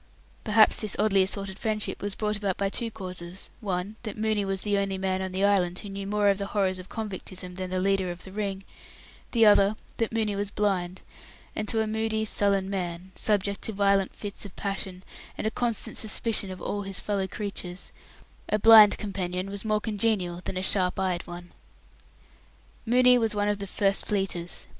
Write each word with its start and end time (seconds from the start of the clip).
Perhaps 0.43 0.79
this 0.79 0.95
oddly 0.97 1.21
assorted 1.21 1.59
friendship 1.59 2.01
was 2.01 2.15
brought 2.15 2.35
about 2.35 2.57
by 2.57 2.69
two 2.69 2.89
causes 2.89 3.51
one, 3.59 3.97
that 4.01 4.17
Mooney 4.17 4.43
was 4.43 4.63
the 4.63 4.75
only 4.79 4.97
man 4.97 5.21
on 5.21 5.31
the 5.31 5.45
island 5.45 5.77
who 5.77 5.89
knew 5.89 6.07
more 6.07 6.29
of 6.29 6.39
the 6.39 6.47
horrors 6.47 6.79
of 6.79 6.89
convictism 6.89 7.55
than 7.55 7.69
the 7.69 7.79
leader 7.79 8.09
of 8.09 8.23
the 8.23 8.31
Ring; 8.31 8.63
the 9.31 9.45
other, 9.45 9.75
that 9.97 10.11
Mooney 10.11 10.35
was 10.35 10.49
blind, 10.49 11.03
and, 11.55 11.67
to 11.67 11.81
a 11.81 11.85
moody, 11.85 12.25
sullen 12.25 12.67
man, 12.67 13.11
subject 13.13 13.61
to 13.61 13.73
violent 13.73 14.15
fits 14.15 14.43
of 14.43 14.55
passion 14.55 15.03
and 15.37 15.45
a 15.45 15.51
constant 15.51 15.95
suspicion 15.95 16.49
of 16.49 16.59
all 16.59 16.81
his 16.81 16.99
fellow 16.99 17.27
creatures, 17.27 17.91
a 18.49 18.57
blind 18.57 18.97
companion 18.97 19.51
was 19.51 19.63
more 19.63 19.79
congenial 19.79 20.41
than 20.45 20.57
a 20.57 20.63
sharp 20.63 20.99
eyed 20.99 21.27
one. 21.27 21.51
Mooney 22.87 23.19
was 23.19 23.35
one 23.35 23.47
of 23.49 23.59
the 23.59 23.67
"First 23.67 24.07
Fleeters". 24.07 24.65